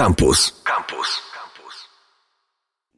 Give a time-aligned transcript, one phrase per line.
[0.00, 0.52] Campus.
[0.64, 1.29] Campus.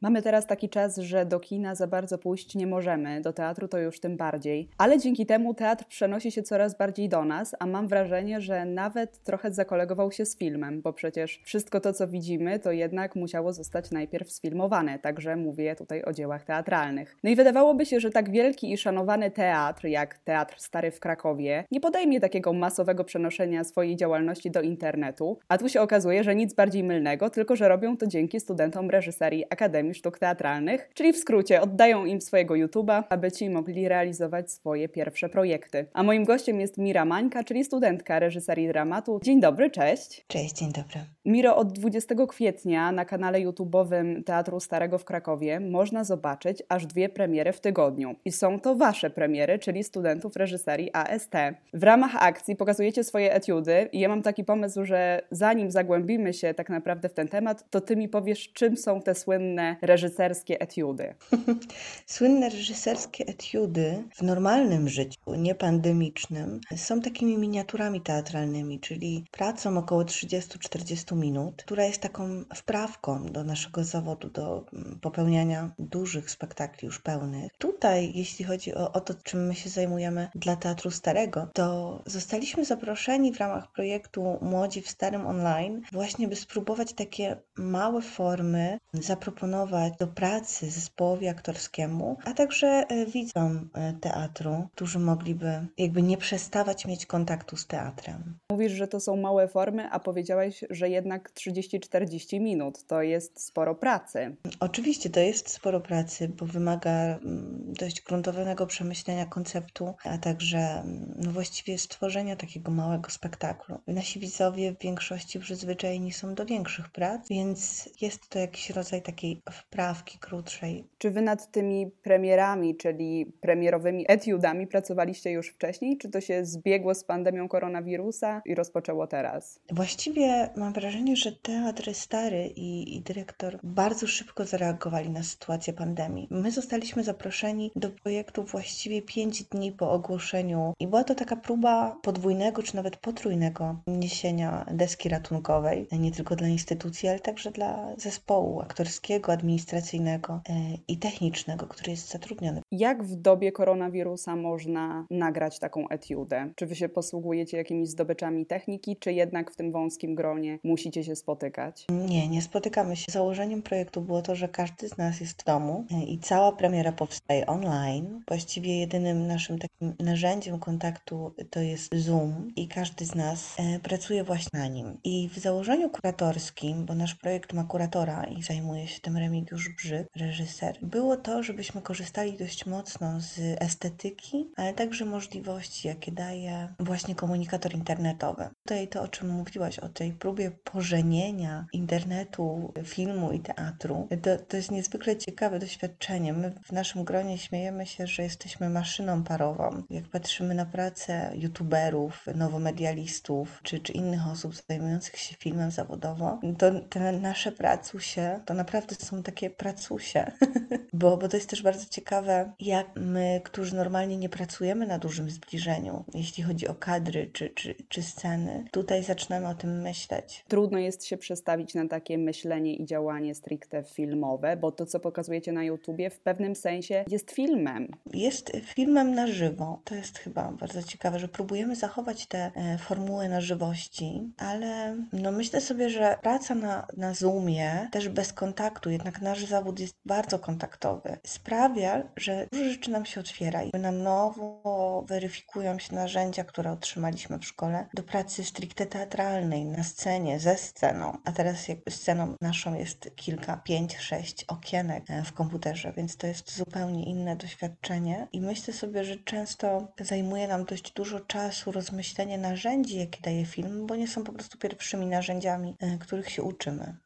[0.03, 3.77] Mamy teraz taki czas, że do kina za bardzo pójść nie możemy, do teatru to
[3.77, 7.87] już tym bardziej, ale dzięki temu teatr przenosi się coraz bardziej do nas, a mam
[7.87, 12.71] wrażenie, że nawet trochę zakolegował się z filmem, bo przecież wszystko to, co widzimy, to
[12.71, 17.17] jednak musiało zostać najpierw sfilmowane, także mówię tutaj o dziełach teatralnych.
[17.23, 21.63] No i wydawałoby się, że tak wielki i szanowany teatr, jak Teatr Stary w Krakowie,
[21.71, 26.53] nie podejmie takiego masowego przenoszenia swojej działalności do internetu, a tu się okazuje, że nic
[26.53, 31.61] bardziej mylnego, tylko że robią to dzięki studentom reżyserii Akademii sztuk teatralnych, czyli w skrócie
[31.61, 35.85] oddają im swojego YouTube'a, aby ci mogli realizować swoje pierwsze projekty.
[35.93, 39.19] A moim gościem jest Mira Mańka, czyli studentka reżyserii dramatu.
[39.23, 40.25] Dzień dobry, cześć.
[40.27, 40.99] Cześć, dzień dobry.
[41.25, 47.09] Miro, od 20 kwietnia na kanale YouTube'owym Teatru Starego w Krakowie można zobaczyć aż dwie
[47.09, 48.15] premiery w tygodniu.
[48.25, 51.31] I są to wasze premiery, czyli studentów reżyserii AST.
[51.73, 56.53] W ramach akcji pokazujecie swoje etiudy i ja mam taki pomysł, że zanim zagłębimy się
[56.53, 61.15] tak naprawdę w ten temat, to ty mi powiesz, czym są te słynne reżyserskie etiudy?
[62.05, 70.03] Słynne reżyserskie etiudy w normalnym życiu, nie pandemicznym, są takimi miniaturami teatralnymi, czyli pracą około
[70.03, 76.99] 30-40 minut, która jest taką wprawką do naszego zawodu, do mm, popełniania dużych spektakli już
[76.99, 77.51] pełnych.
[77.57, 82.65] Tutaj, jeśli chodzi o, o to, czym my się zajmujemy dla Teatru Starego, to zostaliśmy
[82.65, 89.72] zaproszeni w ramach projektu Młodzi w Starym Online właśnie, by spróbować takie małe formy zaproponować
[89.99, 96.85] do pracy zespołowi aktorskiemu, a także e, widzom e, teatru, którzy mogliby jakby nie przestawać
[96.85, 98.37] mieć kontaktu z teatrem.
[98.51, 103.75] Mówisz, że to są małe formy, a powiedziałaś, że jednak 30-40 minut to jest sporo
[103.75, 104.35] pracy.
[104.59, 111.13] Oczywiście to jest sporo pracy, bo wymaga mm, dość gruntownego przemyślenia konceptu, a także mm,
[111.17, 113.79] no właściwie stworzenia takiego małego spektaklu.
[113.87, 119.41] Nasi widzowie w większości przyzwyczajeni są do większych prac, więc jest to jakiś rodzaj takiej
[119.67, 120.87] wprawki krótszej.
[120.97, 125.97] Czy wy nad tymi premierami, czyli premierowymi etiudami pracowaliście już wcześniej?
[125.97, 129.59] Czy to się zbiegło z pandemią koronawirusa i rozpoczęło teraz?
[129.71, 136.27] Właściwie mam wrażenie, że teatr stary i, i dyrektor bardzo szybko zareagowali na sytuację pandemii.
[136.31, 141.97] My zostaliśmy zaproszeni do projektu właściwie pięć dni po ogłoszeniu i była to taka próba
[142.01, 148.61] podwójnego czy nawet potrójnego niesienia deski ratunkowej, nie tylko dla instytucji, ale także dla zespołu
[148.61, 150.53] aktorskiego, administracyjnego e,
[150.87, 152.61] i technicznego, który jest zatrudniony.
[152.71, 156.49] Jak w dobie koronawirusa można nagrać taką etiudę?
[156.55, 161.15] Czy wy się posługujecie jakimiś zdobyczami techniki, czy jednak w tym wąskim gronie musicie się
[161.15, 161.85] spotykać?
[162.09, 163.11] Nie, nie spotykamy się.
[163.11, 166.91] Założeniem projektu było to, że każdy z nas jest w domu e, i cała premiera
[166.91, 168.21] powstaje online.
[168.27, 174.23] Właściwie jedynym naszym takim narzędziem kontaktu to jest Zoom i każdy z nas e, pracuje
[174.23, 174.97] właśnie na nim.
[175.03, 180.07] I w założeniu kuratorskim, bo nasz projekt ma kuratora i zajmuje się tym Remigiusz Brzyk,
[180.15, 187.15] reżyser, było to, żebyśmy korzystali dość mocno z estetyki, ale także możliwości, jakie daje właśnie
[187.15, 188.49] komunikator internetowy.
[188.63, 194.57] Tutaj to, o czym mówiłaś, o tej próbie pożenienia internetu, filmu i teatru, to, to
[194.57, 196.33] jest niezwykle ciekawe doświadczenie.
[196.33, 199.83] My w naszym gronie śmiejemy się, że jesteśmy maszyną parową.
[199.89, 206.71] Jak patrzymy na pracę youtuberów, nowomedialistów, czy, czy innych osób zajmujących się filmem zawodowo, to
[206.89, 210.31] te nasze pracusie to naprawdę są takie takie pracusie,
[210.93, 215.29] bo, bo to jest też bardzo ciekawe, jak my, którzy normalnie nie pracujemy na dużym
[215.29, 220.45] zbliżeniu, jeśli chodzi o kadry czy, czy, czy sceny, tutaj zaczynamy o tym myśleć.
[220.47, 225.51] Trudno jest się przestawić na takie myślenie i działanie stricte filmowe, bo to, co pokazujecie
[225.51, 227.87] na YouTubie, w pewnym sensie jest filmem.
[228.13, 229.81] Jest filmem na żywo.
[229.83, 235.31] To jest chyba bardzo ciekawe, że próbujemy zachować tę e, formułę na żywości, ale no
[235.31, 239.95] myślę sobie, że praca na, na Zoomie, też bez kontaktu, jednak na nasz zawód jest
[240.05, 246.43] bardzo kontaktowy, sprawia, że dużo rzeczy nam się otwiera i na nowo weryfikują się narzędzia,
[246.43, 251.17] które otrzymaliśmy w szkole do pracy stricte teatralnej, na scenie, ze sceną.
[251.25, 256.27] A teraz jakby sceną naszą jest kilka, pięć, sześć okienek e, w komputerze, więc to
[256.27, 262.37] jest zupełnie inne doświadczenie i myślę sobie, że często zajmuje nam dość dużo czasu rozmyślenie
[262.37, 266.97] narzędzi, jakie daje film, bo nie są po prostu pierwszymi narzędziami, e, których się uczymy.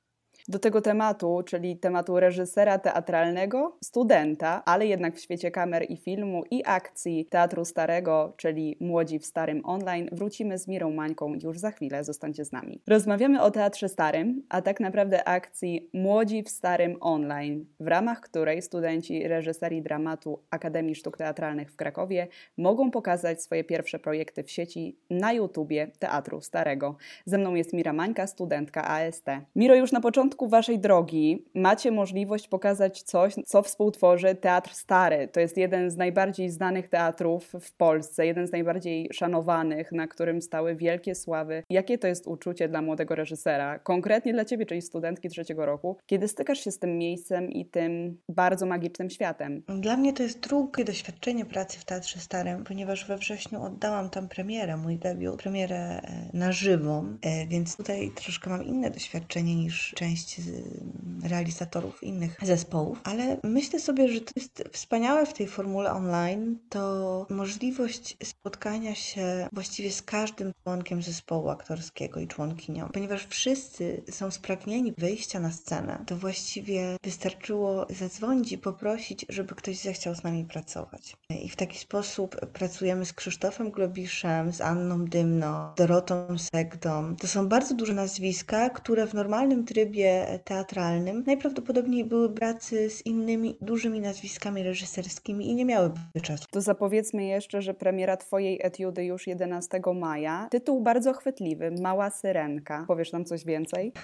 [0.50, 6.44] Do tego tematu, czyli tematu reżysera teatralnego, studenta, ale jednak w świecie kamer i filmu
[6.52, 11.72] i akcji Teatru Starego, czyli Młodzi w Starym Online, wrócimy z Mirą Mańką już za
[11.72, 12.04] chwilę.
[12.04, 12.82] Zostańcie z nami.
[12.88, 18.62] Rozmawiamy o Teatrze Starym, a tak naprawdę akcji Młodzi w Starym Online, w ramach której
[18.62, 22.28] studenci reżyserii dramatu Akademii Sztuk Teatralnych w Krakowie
[22.58, 26.96] mogą pokazać swoje pierwsze projekty w sieci na YouTubie Teatru Starego.
[27.26, 29.26] Ze mną jest Mira Mańka, studentka AST.
[29.56, 35.28] Miro, już na początku waszej drogi macie możliwość pokazać coś, co współtworzy Teatr Stary.
[35.28, 40.42] To jest jeden z najbardziej znanych teatrów w Polsce, jeden z najbardziej szanowanych, na którym
[40.42, 41.64] stały wielkie sławy.
[41.70, 46.28] Jakie to jest uczucie dla młodego reżysera, konkretnie dla ciebie, czyli studentki trzeciego roku, kiedy
[46.28, 49.64] stykasz się z tym miejscem i tym bardzo magicznym światem?
[49.68, 54.28] Dla mnie to jest drugie doświadczenie pracy w Teatrze Starym, ponieważ we wrześniu oddałam tam
[54.28, 59.94] premierę, mój debiut, premierę e, na żywo, e, więc tutaj troszkę mam inne doświadczenie niż
[59.96, 60.27] część
[61.24, 67.26] realizatorów innych zespołów, ale myślę sobie, że to jest wspaniałe w tej formule online, to
[67.30, 74.94] możliwość spotkania się właściwie z każdym członkiem zespołu aktorskiego i członkinią, ponieważ wszyscy są spragnieni
[74.98, 81.18] wyjścia na scenę, to właściwie wystarczyło zadzwonić i poprosić, żeby ktoś zechciał z nami pracować.
[81.30, 87.16] I w taki sposób pracujemy z Krzysztofem Globiszem, z Anną Dymno, Dorotą Segdą.
[87.16, 93.58] To są bardzo duże nazwiska, które w normalnym trybie teatralnym najprawdopodobniej były pracy z innymi
[93.62, 96.46] dużymi nazwiskami reżyserskimi i nie miałyby czasu.
[96.52, 100.48] To zapowiedzmy jeszcze, że premiera Twojej etiudy już 11 maja.
[100.52, 102.86] Tytuł bardzo chwytliwy, Mała Syrenka.
[102.88, 103.92] Powiesz nam coś więcej?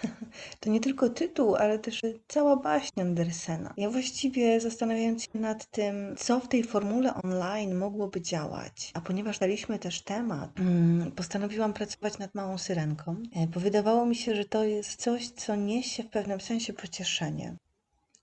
[0.59, 3.73] To nie tylko tytuł, ale też cała baśń Andersena.
[3.77, 9.39] Ja właściwie zastanawiając się nad tym, co w tej formule online mogłoby działać, a ponieważ
[9.39, 14.45] daliśmy też temat, mm, postanowiłam pracować nad Małą Syrenką, e, bo wydawało mi się, że
[14.45, 17.55] to jest coś, co niesie w pewnym sensie pocieszenie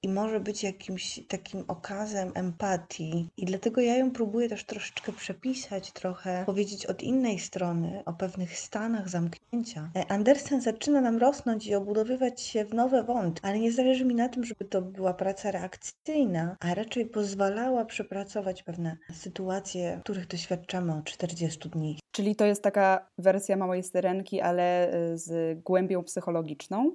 [0.02, 3.28] i może być jakimś takim okazem empatii.
[3.36, 8.58] I dlatego ja ją próbuję też troszeczkę przepisać, trochę powiedzieć od innej strony o pewnych
[8.58, 9.90] stanach zamknięcia.
[9.96, 14.14] E, Andersen zaczyna nam rosnąć i obudowywać się w nowe wątki, ale nie zależy mi
[14.14, 20.94] na tym, żeby to była praca reakcyjna, a raczej pozwalała przepracować pewne sytuacje, których doświadczamy
[20.94, 21.98] od 40 dni.
[22.12, 26.92] Czyli to jest taka wersja małej syrenki, ale y, z głębią psychologiczną?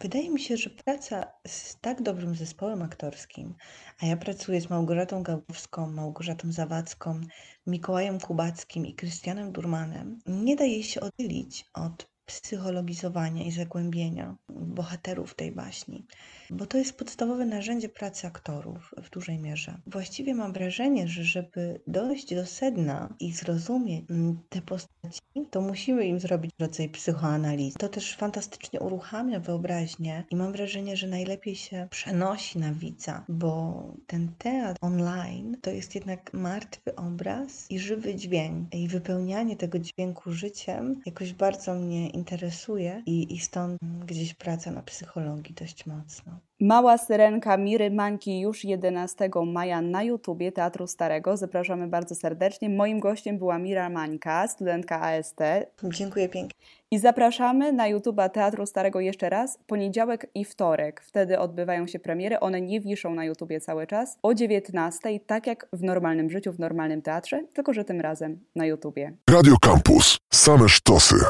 [0.00, 3.54] Wydaje mi się, że praca z tak dobrym zespołem aktorskim,
[4.02, 7.20] a ja pracuję z Małgorzatą Gałowską, Małgorzatą Zawadzką,
[7.66, 15.34] Mikołajem Kubackim i Krystianem Durmanem, nie da jej się oddzielić od psychologizowania i zagłębienia bohaterów
[15.34, 16.06] tej baśni,
[16.50, 19.80] bo to jest podstawowe narzędzie pracy aktorów w dużej mierze.
[19.86, 24.04] Właściwie mam wrażenie, że żeby dojść do sedna i zrozumieć
[24.48, 27.78] te postaci, to musimy im zrobić rodzaj psychoanalizy.
[27.78, 33.82] To też fantastycznie uruchamia wyobraźnię i mam wrażenie, że najlepiej się przenosi na widza, bo
[34.06, 38.74] ten teatr online to jest jednak martwy obraz i żywy dźwięk.
[38.74, 44.82] I wypełnianie tego dźwięku życiem jakoś bardzo mnie interesuje i, i stąd gdzieś praca na
[44.82, 46.38] psychologii dość mocno.
[46.60, 51.36] Mała Syrenka Miry Mańki już 11 maja na YouTubie Teatru Starego.
[51.36, 52.70] Zapraszamy bardzo serdecznie.
[52.70, 55.38] Moim gościem była Mira Mańka, studentka AST.
[55.84, 56.54] Dziękuję pięknie.
[56.90, 61.00] I zapraszamy na YouTuba Teatru Starego jeszcze raz, poniedziałek i wtorek.
[61.00, 65.68] Wtedy odbywają się premiery, one nie wiszą na YouTubie cały czas, o 19, tak jak
[65.72, 69.16] w normalnym życiu, w normalnym teatrze, tylko że tym razem na YouTubie.
[69.30, 70.18] Radio Campus.
[70.32, 71.24] Same sztosy.